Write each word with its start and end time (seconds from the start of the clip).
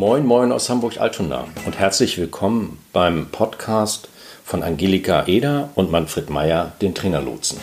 Moin, 0.00 0.24
moin 0.24 0.50
aus 0.50 0.70
Hamburg-Altona 0.70 1.44
und 1.66 1.78
herzlich 1.78 2.16
willkommen 2.16 2.78
beim 2.90 3.26
Podcast 3.26 4.08
von 4.42 4.62
Angelika 4.62 5.26
Eder 5.26 5.68
und 5.74 5.90
Manfred 5.90 6.30
Meyer, 6.30 6.72
den 6.80 6.94
Trainerlotsen. 6.94 7.60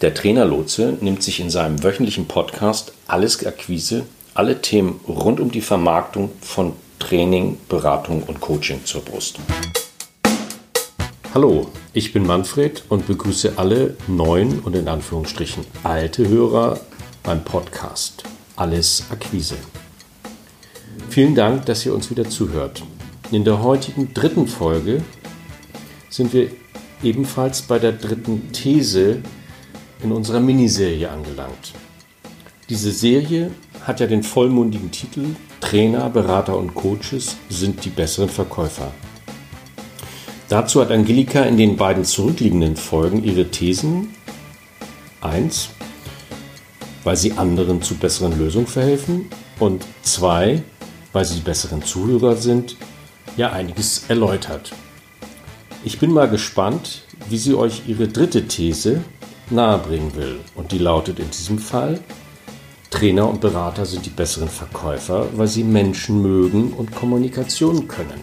Der 0.00 0.14
Trainerlotse 0.14 0.98
nimmt 1.00 1.22
sich 1.22 1.38
in 1.38 1.50
seinem 1.50 1.84
wöchentlichen 1.84 2.26
Podcast 2.26 2.94
alles 3.06 3.46
Akquise, 3.46 4.06
alle 4.34 4.60
Themen 4.60 4.98
rund 5.06 5.38
um 5.38 5.52
die 5.52 5.60
Vermarktung 5.60 6.30
von 6.40 6.72
Training, 6.98 7.56
Beratung 7.68 8.24
und 8.24 8.40
Coaching 8.40 8.84
zur 8.84 9.02
Brust. 9.02 9.38
Hallo, 11.32 11.68
ich 11.92 12.12
bin 12.12 12.26
Manfred 12.26 12.82
und 12.88 13.06
begrüße 13.06 13.52
alle 13.54 13.96
neuen 14.08 14.58
und 14.58 14.74
in 14.74 14.88
Anführungsstrichen 14.88 15.64
alte 15.84 16.26
Hörer 16.26 16.80
beim 17.22 17.44
Podcast 17.44 18.24
Alles 18.56 19.04
Akquise. 19.12 19.54
Vielen 21.10 21.34
Dank, 21.34 21.66
dass 21.66 21.84
ihr 21.84 21.94
uns 21.94 22.10
wieder 22.10 22.28
zuhört. 22.28 22.82
In 23.30 23.44
der 23.44 23.62
heutigen 23.62 24.14
dritten 24.14 24.46
Folge 24.46 25.02
sind 26.08 26.32
wir 26.32 26.50
ebenfalls 27.02 27.62
bei 27.62 27.78
der 27.78 27.92
dritten 27.92 28.52
These 28.52 29.22
in 30.02 30.12
unserer 30.12 30.40
Miniserie 30.40 31.10
angelangt. 31.10 31.72
Diese 32.68 32.92
Serie 32.92 33.50
hat 33.84 34.00
ja 34.00 34.06
den 34.06 34.22
vollmundigen 34.22 34.90
Titel 34.90 35.24
Trainer, 35.60 36.08
Berater 36.08 36.56
und 36.56 36.74
Coaches 36.74 37.36
sind 37.48 37.84
die 37.84 37.90
besseren 37.90 38.28
Verkäufer. 38.28 38.92
Dazu 40.48 40.80
hat 40.80 40.90
Angelika 40.90 41.42
in 41.42 41.56
den 41.56 41.76
beiden 41.76 42.04
zurückliegenden 42.04 42.76
Folgen 42.76 43.22
ihre 43.22 43.50
Thesen 43.50 44.14
1, 45.20 45.70
weil 47.04 47.16
sie 47.16 47.32
anderen 47.32 47.82
zu 47.82 47.96
besseren 47.96 48.38
Lösungen 48.38 48.66
verhelfen 48.66 49.26
und 49.58 49.84
2, 50.02 50.62
weil 51.12 51.24
sie 51.24 51.36
die 51.36 51.42
besseren 51.42 51.82
Zuhörer 51.82 52.36
sind, 52.36 52.76
ja 53.36 53.52
einiges 53.52 54.04
erläutert. 54.08 54.72
Ich 55.84 55.98
bin 55.98 56.12
mal 56.12 56.28
gespannt, 56.28 57.02
wie 57.28 57.38
sie 57.38 57.54
euch 57.54 57.82
ihre 57.86 58.08
dritte 58.08 58.46
These 58.46 59.02
nahebringen 59.50 60.14
will. 60.16 60.40
Und 60.54 60.72
die 60.72 60.78
lautet 60.78 61.18
in 61.18 61.30
diesem 61.30 61.58
Fall, 61.58 62.00
Trainer 62.90 63.28
und 63.28 63.40
Berater 63.40 63.84
sind 63.86 64.06
die 64.06 64.10
besseren 64.10 64.48
Verkäufer, 64.48 65.28
weil 65.36 65.46
sie 65.46 65.62
Menschen 65.62 66.22
mögen 66.22 66.72
und 66.72 66.94
Kommunikation 66.94 67.86
können. 67.86 68.20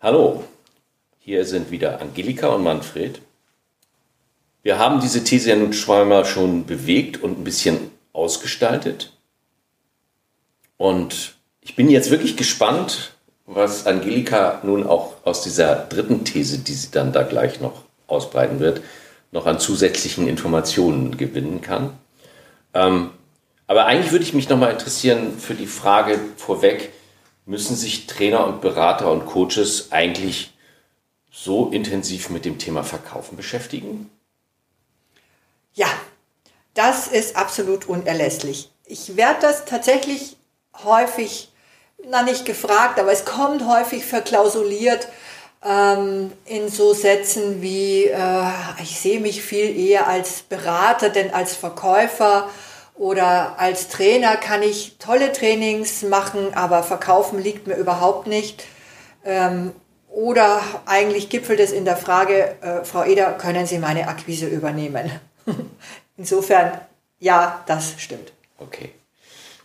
Hallo, 0.00 0.44
hier 1.18 1.44
sind 1.44 1.70
wieder 1.70 2.00
Angelika 2.00 2.48
und 2.48 2.62
Manfred. 2.62 3.20
Wir 4.62 4.78
haben 4.78 5.00
diese 5.00 5.24
These 5.24 5.50
ja 5.50 5.56
nun 5.56 5.72
zweimal 5.72 6.24
schon 6.24 6.66
bewegt 6.66 7.22
und 7.22 7.38
ein 7.38 7.44
bisschen 7.44 7.90
ausgestaltet. 8.12 9.12
Und 10.76 11.34
ich 11.60 11.76
bin 11.76 11.88
jetzt 11.88 12.10
wirklich 12.10 12.36
gespannt, 12.36 13.12
was 13.46 13.86
Angelika 13.86 14.60
nun 14.62 14.86
auch 14.86 15.14
aus 15.24 15.42
dieser 15.42 15.76
dritten 15.76 16.24
These, 16.24 16.58
die 16.58 16.74
sie 16.74 16.90
dann 16.90 17.12
da 17.12 17.22
gleich 17.22 17.60
noch 17.60 17.82
ausbreiten 18.06 18.60
wird, 18.60 18.82
noch 19.32 19.46
an 19.46 19.58
zusätzlichen 19.58 20.28
Informationen 20.28 21.16
gewinnen 21.16 21.60
kann. 21.60 21.94
Ähm, 22.74 23.10
aber 23.66 23.86
eigentlich 23.86 24.12
würde 24.12 24.24
ich 24.24 24.34
mich 24.34 24.48
nochmal 24.48 24.72
interessieren 24.72 25.38
für 25.38 25.54
die 25.54 25.66
Frage 25.66 26.18
vorweg, 26.36 26.92
müssen 27.46 27.76
sich 27.76 28.06
Trainer 28.06 28.46
und 28.46 28.60
Berater 28.60 29.10
und 29.10 29.26
Coaches 29.26 29.92
eigentlich 29.92 30.52
so 31.30 31.68
intensiv 31.70 32.30
mit 32.30 32.44
dem 32.44 32.58
Thema 32.58 32.82
Verkaufen 32.82 33.36
beschäftigen? 33.36 34.10
Ja, 35.74 35.88
das 36.74 37.06
ist 37.06 37.36
absolut 37.36 37.88
unerlässlich. 37.88 38.70
Ich 38.86 39.16
werde 39.16 39.40
das 39.42 39.64
tatsächlich 39.64 40.36
häufig, 40.84 41.52
na 42.08 42.22
nicht 42.22 42.44
gefragt, 42.44 42.98
aber 42.98 43.12
es 43.12 43.24
kommt 43.24 43.66
häufig 43.66 44.04
verklausuliert 44.04 45.08
ähm, 45.64 46.32
in 46.46 46.68
so 46.68 46.94
Sätzen 46.94 47.62
wie, 47.62 48.04
äh, 48.06 48.44
ich 48.82 48.98
sehe 48.98 49.20
mich 49.20 49.42
viel 49.42 49.78
eher 49.78 50.06
als 50.06 50.42
Berater 50.42 51.10
denn 51.10 51.32
als 51.32 51.54
Verkäufer 51.54 52.48
oder 52.94 53.58
als 53.58 53.88
Trainer 53.88 54.36
kann 54.36 54.62
ich 54.62 54.96
tolle 54.98 55.32
Trainings 55.32 56.02
machen, 56.02 56.54
aber 56.54 56.82
verkaufen 56.82 57.38
liegt 57.38 57.66
mir 57.66 57.76
überhaupt 57.76 58.26
nicht. 58.26 58.64
Ähm, 59.24 59.72
oder 60.08 60.60
eigentlich 60.86 61.28
gipfelt 61.28 61.60
es 61.60 61.72
in 61.72 61.84
der 61.84 61.96
Frage, 61.96 62.56
äh, 62.60 62.84
Frau 62.84 63.04
Eder, 63.04 63.32
können 63.32 63.66
Sie 63.66 63.78
meine 63.78 64.08
Akquise 64.08 64.46
übernehmen? 64.46 65.10
Insofern, 66.16 66.80
ja, 67.18 67.62
das 67.66 67.94
stimmt. 67.98 68.32
Okay, 68.58 68.90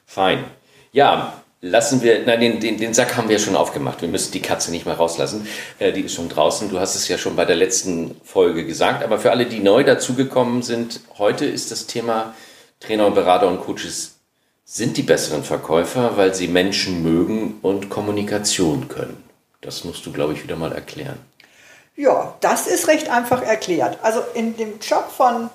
fein. 0.06 0.44
Ja, 0.92 1.34
lassen 1.62 2.02
wir, 2.02 2.26
nein, 2.26 2.40
den, 2.40 2.60
den, 2.60 2.78
den 2.78 2.94
Sack 2.94 3.18
haben 3.18 3.28
wir 3.28 3.40
schon 3.40 3.56
aufgemacht. 3.56 4.02
Wir 4.02 4.08
müssen 4.08 4.32
die 4.32 4.42
Katze 4.42 4.72
nicht 4.72 4.86
mehr 4.86 4.96
rauslassen. 4.96 5.48
Äh, 5.80 5.92
die 5.92 6.02
ist 6.02 6.14
schon 6.14 6.30
draußen. 6.30 6.70
Du 6.70 6.80
hast 6.80 6.96
es 6.96 7.08
ja 7.08 7.18
schon 7.18 7.36
bei 7.36 7.46
der 7.46 7.56
letzten 7.56 8.20
Folge 8.24 8.66
gesagt. 8.66 9.04
Aber 9.04 9.20
für 9.20 9.32
alle, 9.32 9.46
die 9.46 9.60
neu 9.60 9.84
dazugekommen 9.84 10.62
sind, 10.62 11.02
heute 11.18 11.46
ist 11.46 11.72
das 11.72 11.88
Thema 11.88 12.34
Trainer 12.80 13.08
und 13.08 13.16
Berater 13.16 13.48
und 13.48 13.62
Coaches 13.62 14.16
sind 14.64 14.98
die 14.98 15.04
besseren 15.04 15.44
Verkäufer, 15.44 16.18
weil 16.18 16.34
sie 16.34 16.48
Menschen 16.48 17.04
mögen 17.04 17.60
und 17.62 17.90
Kommunikation 17.90 18.88
können. 18.88 19.24
Das 19.62 19.84
musst 19.84 20.06
du, 20.06 20.12
glaube 20.12 20.34
ich, 20.34 20.44
wieder 20.44 20.56
mal 20.56 20.72
erklären. 20.72 21.18
Ja, 21.96 22.36
das 22.42 22.68
ist 22.68 22.88
recht 22.88 23.10
einfach 23.10 23.42
erklärt. 23.42 24.00
Also 24.02 24.22
in 24.34 24.58
dem 24.58 24.80
Job 24.80 25.12
von 25.16 25.50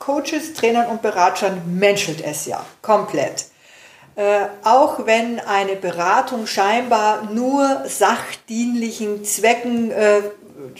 Coaches, 0.00 0.54
Trainern 0.54 0.86
und 0.86 1.02
Beratern 1.02 1.78
menschelt 1.78 2.24
es 2.24 2.46
ja 2.46 2.64
komplett. 2.82 3.44
Äh, 4.16 4.46
auch 4.64 5.06
wenn 5.06 5.38
eine 5.38 5.76
Beratung 5.76 6.46
scheinbar 6.46 7.30
nur 7.32 7.84
sachdienlichen 7.86 9.24
Zwecken, 9.24 9.92
äh, 9.92 10.22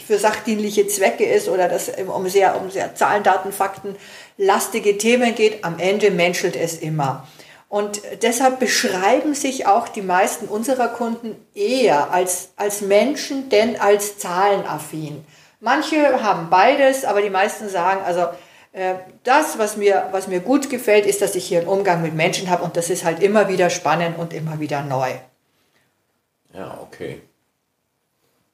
für 0.05 0.17
sachdienliche 0.17 0.87
Zwecke 0.87 1.23
ist 1.23 1.47
oder 1.47 1.69
das 1.69 1.89
um 2.13 2.27
sehr, 2.27 2.59
um 2.59 2.69
sehr 2.69 2.93
Zahlen, 2.95 3.23
Daten, 3.23 3.51
Fakten 3.51 3.95
lastige 4.37 4.97
Themen 4.97 5.33
geht, 5.33 5.63
am 5.63 5.79
Ende 5.79 6.11
menschelt 6.11 6.55
es 6.55 6.77
immer. 6.77 7.27
Und 7.69 8.01
deshalb 8.21 8.59
beschreiben 8.59 9.33
sich 9.33 9.65
auch 9.65 9.87
die 9.87 10.01
meisten 10.01 10.47
unserer 10.47 10.89
Kunden 10.89 11.35
eher 11.55 12.11
als, 12.11 12.49
als 12.57 12.81
Menschen, 12.81 13.49
denn 13.49 13.79
als 13.79 14.17
zahlenaffin. 14.17 15.23
Manche 15.61 16.21
haben 16.21 16.49
beides, 16.49 17.05
aber 17.05 17.21
die 17.21 17.29
meisten 17.29 17.69
sagen, 17.69 18.01
also 18.03 18.25
das, 19.23 19.57
was 19.57 19.75
mir, 19.75 20.07
was 20.11 20.27
mir 20.27 20.39
gut 20.39 20.69
gefällt, 20.69 21.05
ist, 21.05 21.21
dass 21.21 21.35
ich 21.35 21.45
hier 21.45 21.59
einen 21.59 21.67
Umgang 21.67 22.01
mit 22.01 22.13
Menschen 22.13 22.49
habe 22.49 22.63
und 22.63 22.77
das 22.77 22.89
ist 22.89 23.03
halt 23.03 23.21
immer 23.21 23.49
wieder 23.49 23.69
spannend 23.69 24.17
und 24.17 24.33
immer 24.33 24.59
wieder 24.61 24.81
neu. 24.81 25.11
Ja, 26.53 26.79
okay. 26.81 27.21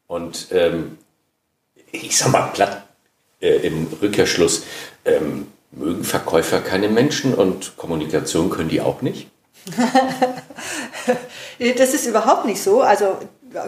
Und 0.07 0.47
ähm, 0.51 0.97
ich 1.91 2.17
sag 2.17 2.31
mal 2.31 2.47
platt 2.47 2.83
äh, 3.41 3.67
im 3.67 3.87
Rückkehrschluss, 4.01 4.63
ähm, 5.05 5.47
mögen 5.71 6.03
Verkäufer 6.03 6.61
keine 6.61 6.89
Menschen 6.89 7.33
und 7.33 7.77
Kommunikation 7.77 8.49
können 8.49 8.69
die 8.69 8.81
auch 8.81 9.01
nicht? 9.01 9.29
das 11.77 11.93
ist 11.93 12.07
überhaupt 12.07 12.45
nicht 12.45 12.61
so. 12.61 12.81
Also 12.81 13.19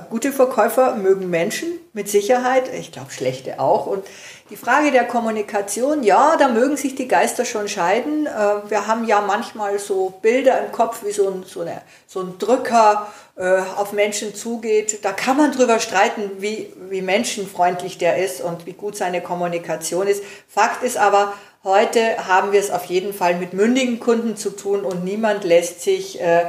gute 0.09 0.31
Verkäufer 0.31 0.95
mögen 0.95 1.29
Menschen 1.29 1.67
mit 1.93 2.09
Sicherheit, 2.09 2.71
ich 2.73 2.91
glaube 2.91 3.11
schlechte 3.11 3.59
auch. 3.59 3.85
Und 3.87 4.05
die 4.49 4.55
Frage 4.55 4.91
der 4.91 5.05
Kommunikation, 5.05 6.03
ja, 6.03 6.35
da 6.37 6.47
mögen 6.47 6.75
sich 6.75 6.95
die 6.95 7.07
Geister 7.07 7.45
schon 7.45 7.67
scheiden. 7.67 8.25
Äh, 8.25 8.29
wir 8.69 8.87
haben 8.87 9.05
ja 9.05 9.21
manchmal 9.21 9.77
so 9.79 10.13
Bilder 10.21 10.59
im 10.63 10.71
Kopf, 10.71 11.03
wie 11.03 11.11
so 11.11 11.29
ein, 11.29 11.43
so 11.43 11.61
eine, 11.61 11.81
so 12.07 12.21
ein 12.21 12.37
Drücker 12.39 13.07
äh, 13.35 13.59
auf 13.75 13.93
Menschen 13.93 14.33
zugeht. 14.33 15.03
Da 15.03 15.11
kann 15.11 15.37
man 15.37 15.51
drüber 15.51 15.79
streiten, 15.79 16.31
wie, 16.39 16.73
wie 16.89 17.01
menschenfreundlich 17.01 17.97
der 17.97 18.17
ist 18.23 18.41
und 18.41 18.65
wie 18.65 18.73
gut 18.73 18.95
seine 18.97 19.21
Kommunikation 19.21 20.07
ist. 20.07 20.23
Fakt 20.47 20.83
ist 20.83 20.97
aber, 20.97 21.33
heute 21.63 22.27
haben 22.27 22.51
wir 22.51 22.59
es 22.59 22.71
auf 22.71 22.85
jeden 22.85 23.13
Fall 23.13 23.35
mit 23.35 23.53
mündigen 23.53 23.99
Kunden 23.99 24.35
zu 24.35 24.49
tun 24.49 24.81
und 24.81 25.03
niemand 25.03 25.43
lässt 25.43 25.81
sich 25.81 26.19
äh, 26.21 26.45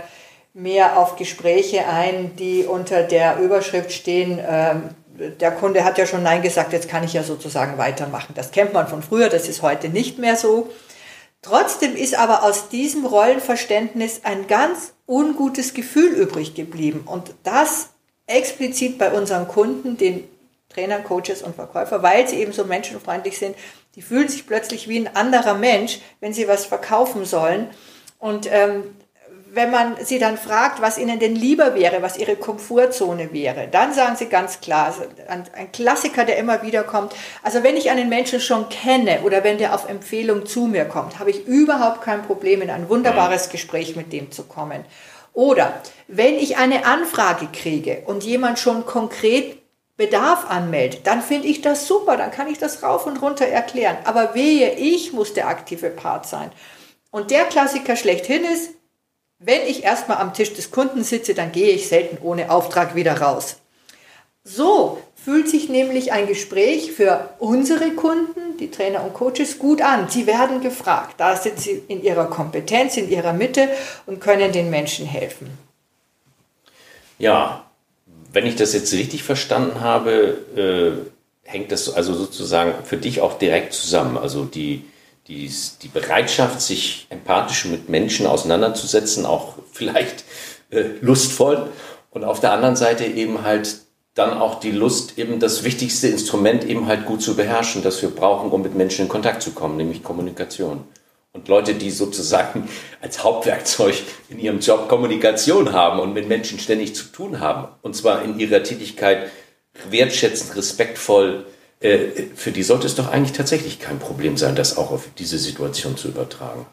mehr 0.53 0.99
auf 0.99 1.17
Gespräche 1.17 1.87
ein, 1.87 2.37
die 2.37 2.65
unter 2.65 3.03
der 3.03 3.39
Überschrift 3.39 3.93
stehen, 3.93 4.39
ähm, 4.47 4.91
der 5.39 5.53
Kunde 5.53 5.85
hat 5.85 5.99
ja 5.99 6.07
schon 6.07 6.23
Nein 6.23 6.43
gesagt, 6.43 6.73
jetzt 6.73 6.89
kann 6.89 7.05
ich 7.05 7.13
ja 7.13 7.23
sozusagen 7.23 7.77
weitermachen. 7.79 8.35
Das 8.35 8.53
kennt 8.53 8.73
man 8.73 8.89
von 8.89 9.03
früher, 9.03 9.29
das 9.29 9.49
ist 9.49 9.63
heute 9.63 9.89
nicht 9.89 10.19
mehr 10.19 10.37
so. 10.37 10.71
Trotzdem 11.43 11.95
ist 11.97 12.19
aber 12.19 12.43
aus 12.43 12.69
diesem 12.69 13.05
Rollenverständnis 13.05 14.23
ein 14.25 14.47
ganz 14.47 14.95
ungutes 15.07 15.75
Gefühl 15.75 16.13
übrig 16.13 16.55
geblieben. 16.55 17.03
Und 17.07 17.35
das 17.43 17.91
explizit 18.27 18.99
bei 18.99 19.13
unseren 19.13 19.49
Kunden, 19.49 19.97
den 19.97 20.25
Trainern, 20.69 21.05
Coaches 21.05 21.43
und 21.43 21.55
Verkäufer, 21.55 22.03
weil 22.03 22.29
sie 22.29 22.37
eben 22.37 22.53
so 22.53 22.65
menschenfreundlich 22.65 23.39
sind. 23.39 23.57
Die 23.97 24.03
fühlen 24.03 24.29
sich 24.29 24.47
plötzlich 24.47 24.89
wie 24.89 24.99
ein 24.99 25.17
anderer 25.17 25.55
Mensch, 25.55 25.99
wenn 26.21 26.33
sie 26.33 26.47
was 26.47 26.65
verkaufen 26.65 27.25
sollen. 27.25 27.69
Und 28.19 28.49
ähm, 28.51 28.85
wenn 29.53 29.71
man 29.71 29.97
sie 30.05 30.19
dann 30.19 30.37
fragt, 30.37 30.81
was 30.81 30.99
ihnen 30.99 31.19
denn 31.19 31.35
lieber 31.35 31.75
wäre, 31.75 32.03
was 32.03 32.17
ihre 32.17 32.37
Komfortzone 32.37 33.33
wäre, 33.33 33.69
dann 33.69 33.93
sagen 33.93 34.17
sie 34.17 34.27
ganz 34.27 34.61
klar, 34.61 34.87
also 34.87 35.03
ein, 35.29 35.73
Klassiker, 35.73 36.25
der 36.25 36.39
immer 36.39 36.63
wieder 36.63 36.85
kommt, 36.85 37.15
also 37.43 37.63
wenn 37.63 37.77
ich 37.77 37.91
einen 37.91 38.09
Menschen 38.09 38.41
schon 38.41 38.69
kenne 38.69 39.21
oder 39.25 39.43
wenn 39.43 39.59
der 39.59 39.75
auf 39.75 39.89
Empfehlung 39.89 40.47
zu 40.47 40.67
mir 40.67 40.85
kommt, 40.85 41.19
habe 41.19 41.31
ich 41.31 41.47
überhaupt 41.47 42.03
kein 42.03 42.23
Problem, 42.23 42.63
in 42.63 42.71
ein 42.71 42.89
wunderbares 42.89 43.49
Gespräch 43.49 43.97
mit 43.97 44.13
dem 44.13 44.31
zu 44.31 44.45
kommen. 44.45 44.85
Oder 45.33 45.81
wenn 46.07 46.35
ich 46.35 46.57
eine 46.57 46.85
Anfrage 46.85 47.49
kriege 47.53 48.03
und 48.07 48.25
jemand 48.25 48.59
schon 48.59 48.87
konkret 48.87 49.59
Bedarf 49.97 50.49
anmeldet, 50.49 51.07
dann 51.07 51.23
finde 51.23 51.49
ich 51.49 51.61
das 51.61 51.87
super, 51.87 52.17
dann 52.17 52.31
kann 52.31 52.49
ich 52.49 52.59
das 52.59 52.83
rauf 52.83 53.07
und 53.07 53.21
runter 53.21 53.47
erklären. 53.47 53.99
Aber 54.05 54.35
wehe, 54.35 54.75
ich 54.75 55.13
muss 55.13 55.35
der 55.35 55.49
aktive 55.49 55.91
Part 55.91 56.27
sein. 56.27 56.51
Und 57.11 57.31
der 57.31 57.45
Klassiker 57.45 57.97
schlechthin 57.97 58.45
ist, 58.45 58.71
wenn 59.41 59.63
ich 59.67 59.83
erstmal 59.85 60.19
am 60.19 60.35
Tisch 60.35 60.53
des 60.53 60.71
Kunden 60.71 61.03
sitze, 61.03 61.35
dann 61.35 61.51
gehe 61.51 61.71
ich 61.71 61.89
selten 61.89 62.19
ohne 62.23 62.51
Auftrag 62.51 62.95
wieder 62.95 63.21
raus. 63.21 63.57
So 64.45 64.99
fühlt 65.17 65.49
sich 65.49 65.69
nämlich 65.69 66.13
ein 66.13 66.27
Gespräch 66.27 66.93
für 66.93 67.31
unsere 67.39 67.91
Kunden, 67.93 68.59
die 68.59 68.71
Trainer 68.71 69.03
und 69.03 69.15
Coaches, 69.15 69.59
gut 69.59 69.81
an. 69.81 70.09
Sie 70.11 70.27
werden 70.27 70.61
gefragt. 70.61 71.15
Da 71.17 71.37
sind 71.37 71.59
sie 71.59 71.83
in 71.89 72.03
ihrer 72.03 72.27
Kompetenz, 72.27 72.99
in 72.99 73.11
ihrer 73.11 73.33
Mitte 73.33 73.69
und 74.07 74.21
können 74.21 74.53
den 74.53 74.69
Menschen 74.69 75.07
helfen. 75.07 75.51
Ja, 77.19 77.65
wenn 78.33 78.47
ich 78.47 78.57
das 78.57 78.75
jetzt 78.75 78.93
richtig 78.93 79.23
verstanden 79.23 79.81
habe, 79.81 81.07
äh, 81.45 81.49
hängt 81.49 81.73
das 81.73 81.93
also 81.93 82.15
sozusagen 82.15 82.85
für 82.85 82.99
dich 82.99 83.23
auch 83.23 83.39
direkt 83.39 83.73
zusammen. 83.73 84.19
Also 84.19 84.45
die, 84.45 84.85
die, 85.31 85.51
die 85.83 85.89
Bereitschaft, 85.89 86.61
sich 86.61 87.07
empathisch 87.09 87.65
mit 87.65 87.89
Menschen 87.89 88.27
auseinanderzusetzen, 88.27 89.25
auch 89.25 89.55
vielleicht 89.73 90.25
äh, 90.71 90.85
lustvoll. 91.01 91.69
Und 92.11 92.25
auf 92.25 92.41
der 92.41 92.53
anderen 92.53 92.77
Seite 92.77 93.05
eben 93.05 93.43
halt 93.45 93.77
dann 94.15 94.37
auch 94.37 94.59
die 94.59 94.73
Lust, 94.73 95.19
eben 95.19 95.39
das 95.39 95.63
wichtigste 95.63 96.09
Instrument 96.09 96.65
eben 96.65 96.87
halt 96.87 97.07
gut 97.07 97.23
zu 97.23 97.37
beherrschen, 97.37 97.83
das 97.83 98.03
wir 98.03 98.11
brauchen, 98.11 98.51
um 98.51 98.61
mit 98.61 98.75
Menschen 98.75 99.03
in 99.03 99.09
Kontakt 99.09 99.41
zu 99.41 99.53
kommen, 99.53 99.77
nämlich 99.77 100.03
Kommunikation. 100.03 100.83
Und 101.33 101.47
Leute, 101.47 101.75
die 101.75 101.93
sozusagen 101.93 102.69
als 103.01 103.23
Hauptwerkzeug 103.23 103.95
in 104.29 104.41
ihrem 104.41 104.59
Job 104.59 104.89
Kommunikation 104.89 105.73
haben 105.73 106.01
und 106.01 106.13
mit 106.13 106.29
Menschen 106.29 106.59
ständig 106.59 106.97
zu 106.97 107.05
tun 107.05 107.39
haben, 107.39 107.69
und 107.83 107.95
zwar 107.95 108.25
in 108.25 108.41
ihrer 108.41 108.65
Tätigkeit 108.65 109.31
wertschätzend, 109.89 110.57
respektvoll, 110.57 111.47
für 111.81 112.53
die 112.53 112.63
sollte 112.63 112.87
es 112.87 112.95
doch 112.95 113.11
eigentlich 113.11 113.37
tatsächlich 113.37 113.81
kein 113.81 113.99
Problem 113.99 114.37
sein, 114.37 114.55
das 114.55 114.77
auch 114.77 114.91
auf 114.91 115.09
diese 115.17 115.39
Situation 115.39 115.97
zu 115.97 116.09
übertragen. 116.09 116.67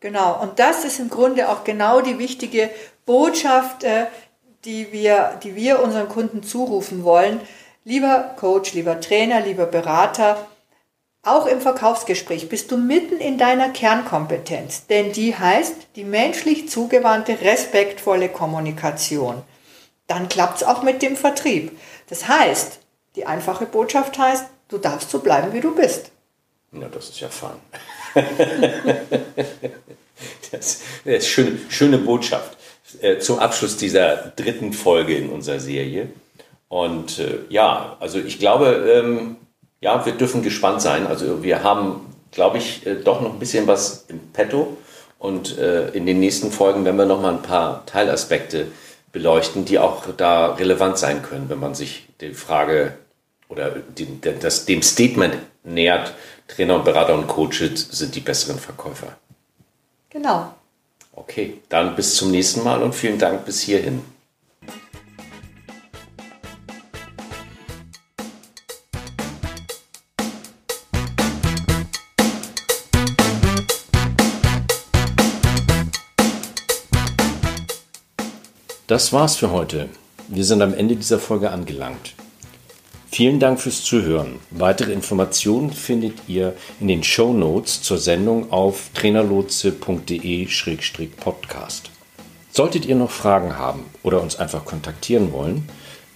Genau, 0.00 0.40
und 0.42 0.58
das 0.58 0.84
ist 0.84 0.98
im 0.98 1.08
Grunde 1.08 1.48
auch 1.48 1.64
genau 1.64 2.00
die 2.00 2.18
wichtige 2.18 2.70
Botschaft, 3.06 3.84
äh, 3.84 4.06
die 4.64 4.92
wir, 4.92 5.38
die 5.42 5.56
wir 5.56 5.80
unseren 5.80 6.08
Kunden 6.08 6.42
zurufen 6.42 7.04
wollen. 7.04 7.40
Lieber 7.84 8.34
Coach, 8.36 8.74
lieber 8.74 9.00
Trainer, 9.00 9.40
lieber 9.40 9.66
Berater, 9.66 10.46
auch 11.24 11.46
im 11.46 11.60
Verkaufsgespräch 11.60 12.48
bist 12.48 12.72
du 12.72 12.76
mitten 12.76 13.18
in 13.18 13.38
deiner 13.38 13.70
Kernkompetenz, 13.70 14.88
denn 14.88 15.12
die 15.12 15.36
heißt 15.36 15.74
die 15.94 16.02
menschlich 16.02 16.68
zugewandte, 16.68 17.40
respektvolle 17.40 18.28
Kommunikation. 18.28 19.42
Dann 20.08 20.28
klappt 20.28 20.56
es 20.56 20.64
auch 20.64 20.82
mit 20.82 21.00
dem 21.00 21.16
Vertrieb. 21.16 21.78
Das 22.08 22.26
heißt, 22.26 22.80
die 23.16 23.26
einfache 23.26 23.66
Botschaft 23.66 24.18
heißt, 24.18 24.46
du 24.68 24.78
darfst 24.78 25.10
so 25.10 25.18
bleiben, 25.18 25.52
wie 25.52 25.60
du 25.60 25.74
bist. 25.74 26.10
Na, 26.70 26.88
das 26.88 27.10
ist 27.10 27.20
ja 27.20 27.28
fun. 27.28 27.50
das, 30.50 30.80
ist 31.04 31.28
schöne, 31.28 31.58
schöne 31.68 31.98
Botschaft 31.98 32.56
äh, 33.00 33.18
zum 33.18 33.38
Abschluss 33.38 33.76
dieser 33.76 34.32
dritten 34.36 34.72
Folge 34.72 35.14
in 35.14 35.28
unserer 35.28 35.60
Serie. 35.60 36.08
Und 36.68 37.18
äh, 37.18 37.40
ja, 37.50 37.96
also 38.00 38.18
ich 38.18 38.38
glaube, 38.38 38.66
ähm, 38.90 39.36
ja, 39.80 40.06
wir 40.06 40.14
dürfen 40.14 40.42
gespannt 40.42 40.80
sein. 40.80 41.06
Also 41.06 41.42
wir 41.42 41.62
haben, 41.62 42.14
glaube 42.30 42.56
ich, 42.56 42.86
äh, 42.86 42.94
doch 42.94 43.20
noch 43.20 43.34
ein 43.34 43.38
bisschen 43.38 43.66
was 43.66 44.06
im 44.08 44.20
Petto. 44.32 44.78
Und 45.18 45.58
äh, 45.58 45.90
in 45.90 46.06
den 46.06 46.20
nächsten 46.20 46.50
Folgen 46.50 46.84
werden 46.84 46.96
wir 46.96 47.04
noch 47.04 47.20
mal 47.20 47.34
ein 47.34 47.42
paar 47.42 47.84
Teilaspekte 47.84 48.68
beleuchten, 49.12 49.66
die 49.66 49.78
auch 49.78 50.04
da 50.16 50.54
relevant 50.54 50.96
sein 50.96 51.22
können, 51.22 51.50
wenn 51.50 51.60
man 51.60 51.74
sich 51.74 52.08
die 52.20 52.32
Frage 52.32 52.94
oder 53.52 53.70
dem, 53.70 54.20
das, 54.40 54.64
dem 54.64 54.82
Statement 54.82 55.36
nähert, 55.62 56.14
Trainer 56.48 56.76
und 56.76 56.84
Berater 56.84 57.14
und 57.14 57.28
Coaches 57.28 57.88
sind 57.90 58.14
die 58.14 58.20
besseren 58.20 58.58
Verkäufer. 58.58 59.18
Genau. 60.08 60.54
Okay, 61.12 61.58
dann 61.68 61.94
bis 61.94 62.16
zum 62.16 62.30
nächsten 62.30 62.64
Mal 62.64 62.82
und 62.82 62.94
vielen 62.94 63.18
Dank 63.18 63.44
bis 63.44 63.60
hierhin. 63.60 64.02
Das 78.86 79.12
war's 79.12 79.36
für 79.36 79.50
heute. 79.50 79.88
Wir 80.28 80.44
sind 80.44 80.60
am 80.62 80.74
Ende 80.74 80.96
dieser 80.96 81.18
Folge 81.18 81.50
angelangt. 81.50 82.14
Vielen 83.14 83.40
Dank 83.40 83.60
fürs 83.60 83.84
Zuhören. 83.84 84.36
Weitere 84.50 84.90
Informationen 84.90 85.70
findet 85.70 86.14
ihr 86.28 86.54
in 86.80 86.88
den 86.88 87.04
Show 87.04 87.34
Notes 87.34 87.82
zur 87.82 87.98
Sendung 87.98 88.50
auf 88.50 88.88
trainerlotse.de-podcast. 88.94 91.90
Solltet 92.50 92.86
ihr 92.86 92.94
noch 92.94 93.10
Fragen 93.10 93.58
haben 93.58 93.84
oder 94.02 94.22
uns 94.22 94.36
einfach 94.36 94.64
kontaktieren 94.64 95.30
wollen, 95.30 95.68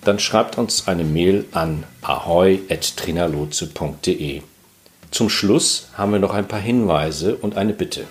dann 0.04 0.18
schreibt 0.18 0.56
uns 0.56 0.88
eine 0.88 1.04
Mail 1.04 1.44
an 1.52 1.84
ahoi.trainerlotse.de. 2.00 4.40
Zum 5.10 5.28
Schluss 5.28 5.90
haben 5.98 6.12
wir 6.12 6.18
noch 6.18 6.32
ein 6.32 6.48
paar 6.48 6.60
Hinweise 6.60 7.36
und 7.36 7.58
eine 7.58 7.74
Bitte. 7.74 8.06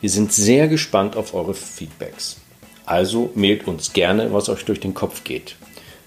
Wir 0.00 0.10
sind 0.10 0.32
sehr 0.32 0.68
gespannt 0.68 1.16
auf 1.16 1.34
eure 1.34 1.54
Feedbacks. 1.54 2.36
Also 2.84 3.32
mailt 3.34 3.66
uns 3.66 3.94
gerne, 3.94 4.32
was 4.32 4.48
euch 4.48 4.64
durch 4.64 4.78
den 4.78 4.94
Kopf 4.94 5.24
geht. 5.24 5.56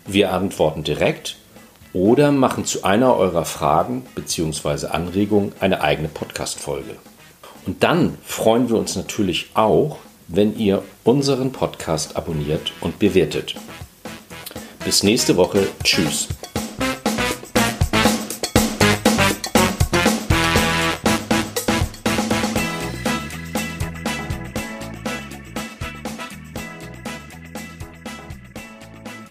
Wir 0.08 0.32
antworten 0.32 0.86
direkt 0.86 1.36
oder 1.94 2.32
machen 2.32 2.66
zu 2.66 2.84
einer 2.84 3.16
eurer 3.16 3.46
Fragen 3.46 4.06
bzw. 4.16 4.88
Anregungen 4.88 5.54
eine 5.60 5.82
eigene 5.82 6.08
Podcast-Folge. 6.08 6.96
Und 7.66 7.84
dann 7.84 8.18
freuen 8.24 8.70
wir 8.70 8.78
uns 8.78 8.96
natürlich 8.96 9.52
auch, 9.54 9.98
wenn 10.28 10.58
ihr 10.58 10.84
unseren 11.04 11.52
Podcast 11.52 12.16
abonniert 12.16 12.72
und 12.82 13.00
bewertet. 13.00 13.56
Bis 14.86 15.04
nächste 15.04 15.36
Woche. 15.38 15.68
Tschüss. 15.84 16.28